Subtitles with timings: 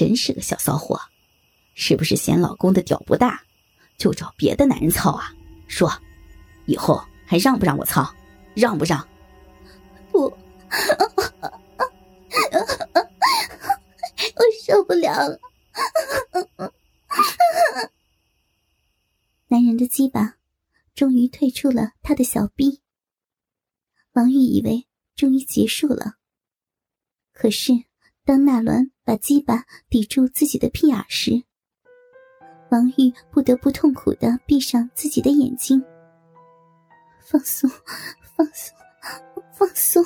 [0.00, 0.98] 真是个小骚货，
[1.74, 3.44] 是不是嫌老公的屌不大，
[3.98, 5.30] 就找别的男人操啊？
[5.68, 5.92] 说，
[6.64, 8.10] 以后还让不让我操？
[8.54, 9.06] 让不让？
[10.10, 10.34] 不，我
[14.64, 15.38] 受不了了。
[19.48, 20.36] 男人的鸡巴
[20.94, 22.80] 终于退出了他的小臂。
[24.12, 26.14] 王玉以为终于结束了，
[27.34, 27.74] 可是
[28.30, 31.42] 当纳伦把鸡巴抵住自己的屁眼时，
[32.70, 35.84] 王玉不得不痛苦的闭上自己的眼睛。
[37.18, 37.68] 放松，
[38.36, 38.72] 放松，
[39.52, 40.04] 放松。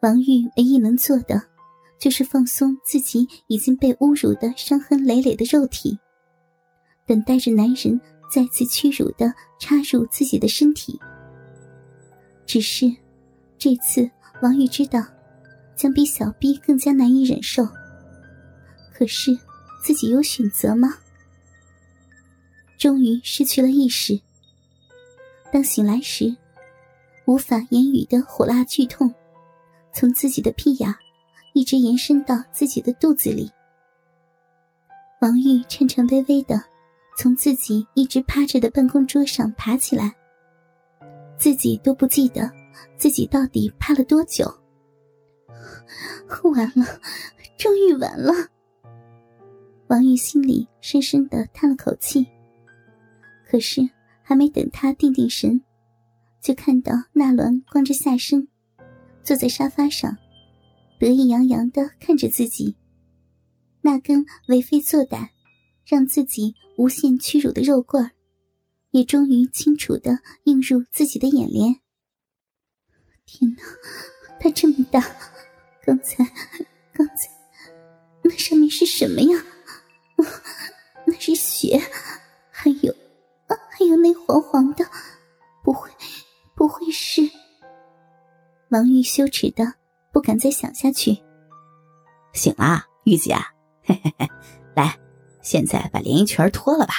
[0.00, 1.40] 王玉唯一能做的，
[1.96, 5.96] 就是放松自己已经被侮辱的伤痕累累的肉体。
[7.06, 10.98] 等待着男人再次屈辱的插入自己的身体。
[12.44, 12.92] 只是，
[13.56, 14.10] 这次
[14.42, 15.00] 王玉知道，
[15.80, 17.66] 将比小逼更加难以忍受。
[18.92, 19.34] 可是，
[19.82, 20.98] 自己有选择吗？
[22.76, 24.20] 终于失去了意识。
[25.50, 26.36] 当醒来时，
[27.24, 29.10] 无法言语的火辣剧痛，
[29.94, 30.94] 从自己的屁眼
[31.54, 33.50] 一直延伸到自己的肚子里。
[35.22, 36.62] 王玉颤颤巍巍的。
[37.16, 40.14] 从自己一直趴着的办公桌上爬起来，
[41.36, 42.50] 自己都不记得
[42.96, 44.59] 自己到底趴了多久。
[46.50, 47.00] 完了，
[47.56, 48.32] 终于完了。
[49.88, 52.26] 王玉心里深深的叹了口气。
[53.48, 53.88] 可是
[54.22, 55.60] 还没等他定定神，
[56.40, 58.46] 就看到纳伦光着下身，
[59.22, 60.16] 坐在沙发上，
[60.98, 62.76] 得意洋洋的看着自己，
[63.80, 65.30] 那根为非作歹。
[65.86, 68.12] 让自己无限屈辱的肉棍儿，
[68.92, 71.80] 也终于清楚的映入自己的眼帘。
[73.26, 73.62] 天哪，
[74.38, 75.00] 它这么大！
[75.90, 76.24] 刚才，
[76.92, 77.28] 刚才，
[78.22, 79.44] 那上面是什么呀？
[81.04, 81.82] 那是血，
[82.52, 82.94] 还有，
[83.48, 84.86] 还有那黄黄的，
[85.64, 85.90] 不会，
[86.54, 87.28] 不会是……
[88.68, 89.64] 王玉羞耻的
[90.12, 91.18] 不敢再想下去。
[92.34, 93.34] 醒啦，玉姐，
[93.82, 94.28] 嘿嘿嘿，
[94.76, 94.96] 来。
[95.42, 96.94] 现在把连衣裙脱了吧，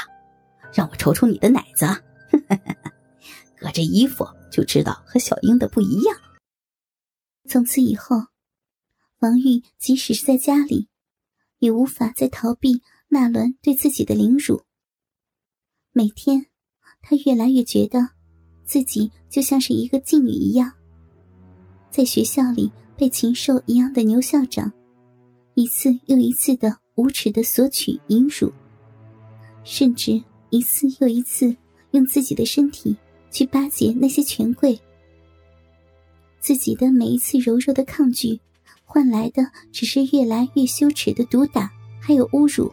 [0.73, 1.85] 让我瞅瞅你的奶子。
[3.57, 6.17] 隔着衣服就知道和小英的不一样。
[7.47, 8.17] 从此以后，
[9.21, 10.87] 王玉即使是在家里，
[11.59, 14.63] 也无法再逃避纳伦对自己的凌辱。
[15.91, 16.47] 每天，
[17.01, 18.09] 他越来越觉得
[18.65, 20.73] 自己就像是一个妓女一样，
[21.89, 24.71] 在学校里被禽兽一样的牛校长，
[25.53, 26.77] 一次又一次的。
[26.95, 28.51] 无耻的索取、淫辱，
[29.63, 31.55] 甚至一次又一次
[31.91, 32.95] 用自己的身体
[33.31, 34.79] 去巴结那些权贵。
[36.41, 38.39] 自己的每一次柔弱的抗拒，
[38.93, 41.71] 换来的只是越来越羞耻的毒打，
[42.01, 42.69] 还有侮辱。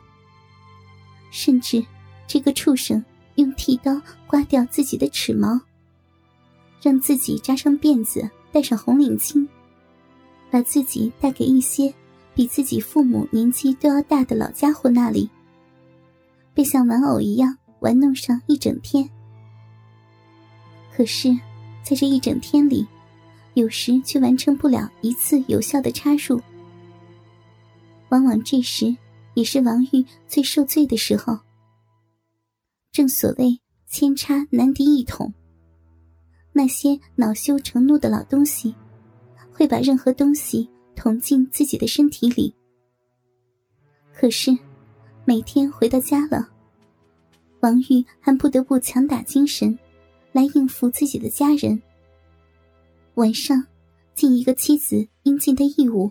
[1.30, 1.86] 甚至，
[2.26, 3.04] 这个畜生
[3.36, 5.60] 用剃刀刮掉自己的齿毛，
[6.82, 9.46] 让自己扎上辫子，戴上红领巾，
[10.50, 11.94] 把自己带给一些。
[12.34, 15.28] 比自己父母年纪都要大的老家伙那里，
[16.54, 19.08] 被像玩偶一样玩弄上一整天。
[20.92, 21.36] 可是，
[21.82, 22.86] 在这一整天里，
[23.58, 26.40] 有时却完成不了一次有效的插入。
[28.10, 28.96] 往往这时
[29.34, 31.36] 也是王玉最受罪的时候。
[32.92, 33.58] 正所谓
[33.88, 35.32] 千插难敌一捅，
[36.52, 38.74] 那些恼羞成怒的老东西，
[39.52, 40.68] 会把任何东西。
[41.00, 42.52] 捅进自己的身体里。
[44.12, 44.50] 可是，
[45.24, 46.48] 每天回到家了，
[47.60, 49.78] 王玉还不得不强打精神，
[50.32, 51.80] 来应付自己的家人。
[53.18, 53.64] 晚上，
[54.14, 56.08] 尽一个妻子应尽的义务。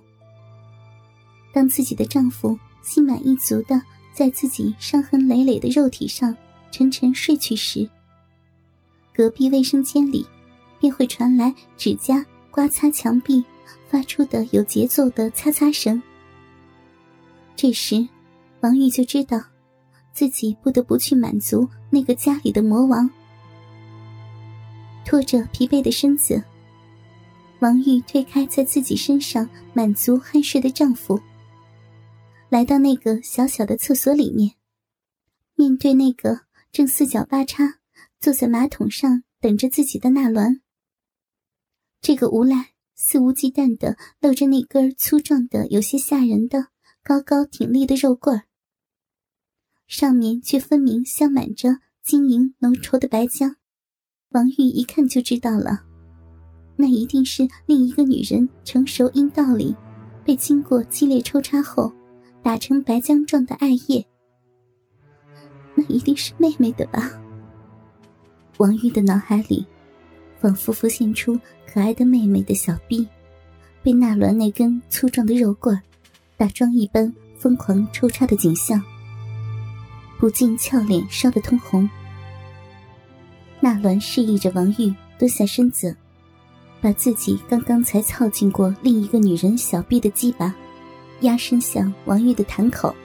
[1.53, 3.81] 当自己的丈夫心满意足的
[4.11, 6.35] 在自己伤痕累累的肉体上
[6.69, 7.89] 沉沉睡去时，
[9.15, 10.27] 隔壁卫生间里
[10.81, 13.43] 便会传来指甲刮擦墙壁。
[13.89, 16.01] 发出的有节奏的擦擦声。
[17.55, 18.05] 这时，
[18.59, 19.41] 王玉就知道，
[20.11, 23.09] 自己不得不去满足那个家里的魔王。
[25.05, 26.43] 拖着疲惫的身子，
[27.59, 31.19] 王玉推开在自己身上满足酣睡的丈夫，
[32.49, 34.55] 来到那个小小的厕所里面，
[35.55, 37.79] 面对那个正四脚八叉
[38.19, 40.61] 坐在马桶上等着自己的纳伦。
[42.01, 42.73] 这个无赖。
[42.99, 46.69] 肆无忌惮的露着那根粗壮的、有些吓人的、
[47.03, 48.45] 高高挺立的肉棍儿，
[49.85, 53.57] 上面却分明镶满着晶莹浓稠的白浆。
[54.29, 55.85] 王玉一看就知道了，
[56.79, 59.75] 那一定是另一个女人成熟阴道里
[60.23, 61.91] 被经过激烈抽插后
[62.43, 64.05] 打成白浆状的艾叶，
[65.73, 67.11] 那一定是妹妹的吧？
[68.57, 69.65] 王玉的脑海里，
[70.39, 73.07] 仿佛浮现出可爱的妹妹的小臂，
[73.83, 75.79] 被纳伦那根粗壮的肉棍
[76.37, 78.81] 打桩一般疯狂抽插的景象，
[80.19, 81.89] 不禁俏脸烧得通红。
[83.59, 85.95] 纳伦示意着王玉蹲下身子，
[86.81, 90.55] 把自己刚刚才操进过另一个女人小臂的鸡巴
[91.21, 92.95] 压伸向王玉的潭口。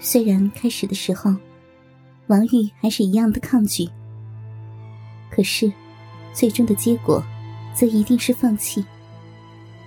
[0.00, 1.34] 虽然开始的时候。
[2.28, 3.86] 王玉还是一样的抗拒，
[5.30, 5.70] 可是，
[6.32, 7.22] 最终的结果，
[7.74, 8.82] 则一定是放弃，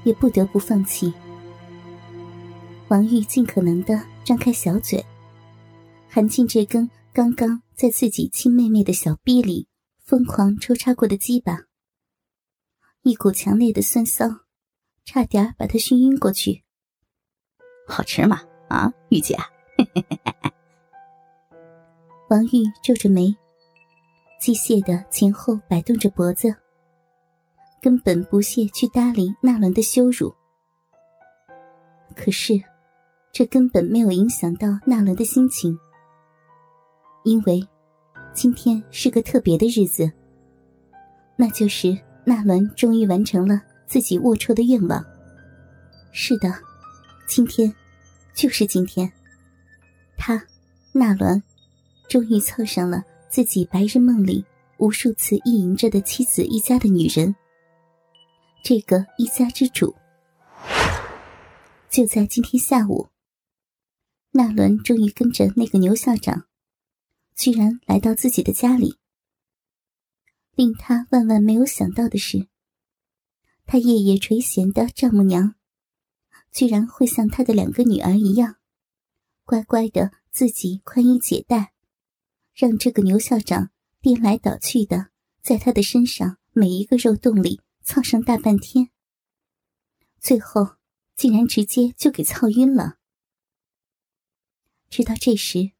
[0.04, 1.12] 也不得不放弃。
[2.90, 5.04] 王玉尽可能的张开小嘴，
[6.08, 9.66] 含进这根刚刚在自己亲妹妹的小臂里
[10.04, 11.58] 疯狂抽插过的鸡巴，
[13.08, 14.26] 一股强烈的酸骚，
[15.06, 16.62] 差点把他熏晕过去。
[17.88, 18.42] 好吃吗？
[18.68, 19.34] 啊，玉姐。
[22.30, 23.34] 王玉皱着眉，
[24.42, 26.54] 机械的前后摆动着脖子，
[27.82, 30.36] 根本不屑去搭理纳伦的羞辱。
[32.14, 32.62] 可是，
[33.32, 35.80] 这根本没有影响到纳伦的心情，
[37.24, 37.66] 因为
[38.34, 40.12] 今天是个特别的日子，
[41.38, 45.02] 那就是纳伦终于完成了自己龌龊的愿望。
[46.12, 46.54] 是的，
[47.26, 47.74] 今天，
[48.34, 49.10] 就是今天，
[50.18, 50.46] 他，
[50.92, 51.42] 纳伦。
[52.10, 54.44] 终于凑上了自己白日梦里
[54.78, 57.34] 无数次意淫着的妻子一家的女人。
[58.62, 59.96] 这个一家之主，
[61.90, 63.08] 就在今天下午，
[64.32, 66.46] 纳伦终于跟着那个牛校长，
[67.38, 68.98] 居然来到自己的家里。
[70.58, 72.48] 令他万万没有想到的是，
[73.68, 75.54] 他夜夜垂涎的丈母娘，
[76.52, 78.56] 居然会像他的两个女儿一样，
[79.46, 81.74] 乖乖的自己宽衣解带。
[82.56, 83.70] 让这个牛校长
[84.02, 85.12] 颠来倒去的，
[85.44, 88.90] 在他的身上每一个肉洞里操上大半天，
[90.20, 90.78] 最后
[91.16, 92.98] 竟然直接就给操晕了。
[94.90, 95.74] 直到这时，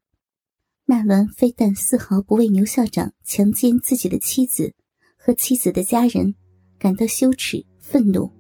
[0.90, 4.74] 纳伦非但丝毫不为牛校长强奸自己的妻子
[5.18, 6.34] 和妻子的家人
[6.80, 8.32] 感到羞耻愤怒，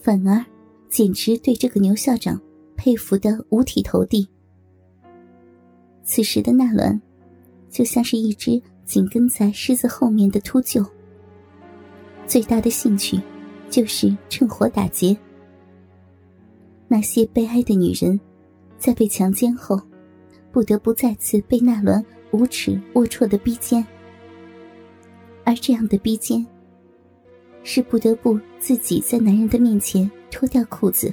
[0.00, 0.44] 反而
[0.88, 2.40] 简直对这个牛校长
[2.76, 4.28] 佩服的五体投地。
[6.04, 7.02] 此时的纳伦，
[7.68, 10.88] 就像是一只紧跟在狮子后面的秃鹫。
[12.28, 13.20] 最大的兴趣，
[13.68, 15.16] 就是趁火打劫。
[16.86, 18.20] 那些悲哀的女人，
[18.78, 19.80] 在被强奸后，
[20.52, 23.84] 不得不再次被那伦无耻龌龊的逼奸。
[25.44, 26.46] 而这样的逼奸，
[27.64, 31.12] 是不得不自己在男人的面前脱掉裤子，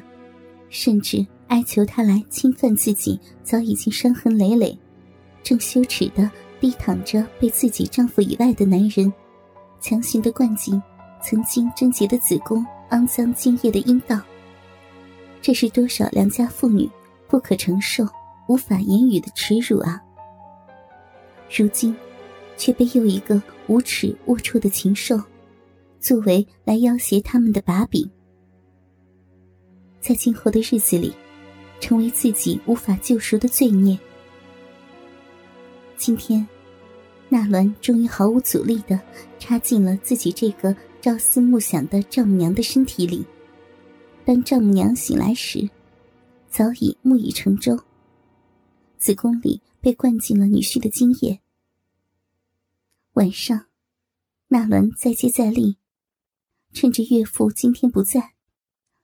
[0.70, 1.26] 甚至。
[1.50, 4.78] 哀求他来侵犯自己，早已经伤痕累累、
[5.42, 9.12] 正羞耻的低躺着被自己丈夫以外的男人，
[9.82, 10.80] 强行的灌进
[11.24, 14.22] 曾经贞洁的子宫、肮脏精液的阴道。
[15.42, 16.88] 这是多少良家妇女
[17.28, 18.08] 不可承受、
[18.50, 20.02] 无法言语的耻辱啊！
[21.56, 21.96] 如今，
[22.58, 25.22] 却被又一个无耻龌龊的禽兽，
[26.00, 28.10] 作为来要挟他们的把柄。
[30.02, 31.14] 在今后的日子里。
[31.82, 33.98] 成为自己无法救赎的罪孽。
[35.96, 36.46] 今天，
[37.30, 39.00] 纳兰终于毫无阻力的
[39.40, 43.26] 插进了自己这个朝思暮想的丈母娘的身体里。
[44.26, 45.70] 当丈母娘醒来时，
[46.50, 47.80] 早已木已成舟，
[49.00, 51.40] 子宫里被灌进了女婿的精液。
[53.14, 53.68] 晚上，
[54.50, 55.78] 纳伦再接再厉，
[56.74, 58.34] 趁着岳父今天不在，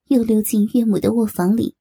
[0.07, 1.75] 又溜进岳母的卧房里。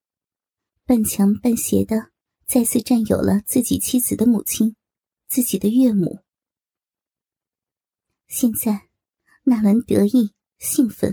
[0.86, 2.10] 半强半邪的
[2.46, 4.76] 再次占有了自己妻子的母亲，
[5.26, 6.20] 自己的岳母。
[8.28, 8.88] 现在，
[9.42, 11.12] 纳兰得意、兴奋，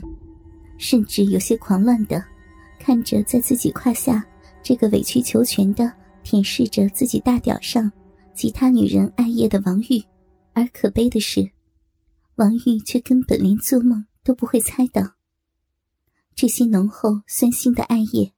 [0.78, 2.24] 甚至有些狂乱的
[2.80, 4.24] 看着在自己胯下
[4.62, 5.92] 这个委曲求全的
[6.24, 7.92] 舔舐着自己大屌上
[8.34, 10.04] 其他女人爱叶的王玉。
[10.54, 11.52] 而可悲的是，
[12.36, 15.16] 王玉却根本连做梦都不会猜到，
[16.36, 18.34] 这些浓厚酸腥的爱叶。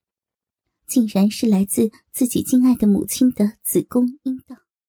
[0.86, 4.63] 竟然是来自自己敬爱的母亲的子宫阴道。